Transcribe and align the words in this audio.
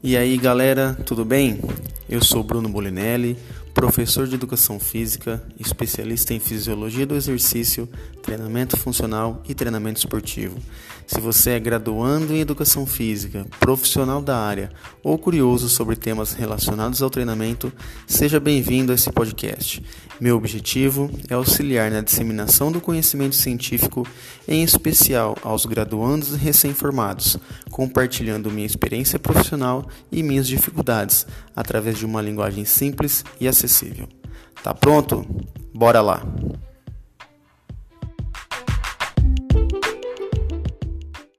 E 0.00 0.16
aí 0.16 0.36
galera, 0.36 0.96
tudo 1.04 1.24
bem? 1.24 1.60
Eu 2.08 2.22
sou 2.22 2.44
Bruno 2.44 2.68
Bolinelli, 2.68 3.36
professor 3.78 4.26
de 4.26 4.34
educação 4.34 4.80
física, 4.80 5.40
especialista 5.56 6.34
em 6.34 6.40
fisiologia 6.40 7.06
do 7.06 7.14
exercício, 7.14 7.88
treinamento 8.20 8.76
funcional 8.76 9.40
e 9.48 9.54
treinamento 9.54 10.00
esportivo. 10.00 10.58
Se 11.06 11.20
você 11.20 11.52
é 11.52 11.60
graduando 11.60 12.34
em 12.34 12.40
educação 12.40 12.84
física, 12.84 13.46
profissional 13.60 14.20
da 14.20 14.36
área 14.36 14.68
ou 15.00 15.16
curioso 15.16 15.68
sobre 15.68 15.94
temas 15.94 16.32
relacionados 16.32 17.00
ao 17.00 17.08
treinamento, 17.08 17.72
seja 18.04 18.40
bem-vindo 18.40 18.90
a 18.90 18.96
esse 18.96 19.12
podcast. 19.12 19.80
Meu 20.20 20.36
objetivo 20.36 21.08
é 21.30 21.34
auxiliar 21.34 21.92
na 21.92 22.00
disseminação 22.00 22.72
do 22.72 22.80
conhecimento 22.80 23.36
científico, 23.36 24.04
em 24.48 24.64
especial 24.64 25.38
aos 25.42 25.64
graduandos 25.64 26.34
recém-formados, 26.34 27.38
compartilhando 27.70 28.50
minha 28.50 28.66
experiência 28.66 29.18
profissional 29.18 29.88
e 30.10 30.20
minhas 30.24 30.48
dificuldades 30.48 31.24
através 31.54 31.96
de 31.96 32.04
uma 32.04 32.20
linguagem 32.20 32.64
simples 32.64 33.24
e 33.40 33.46
acessível. 33.68 34.08
Tá 34.62 34.74
pronto? 34.74 35.24
Bora 35.74 36.00
lá! 36.00 36.22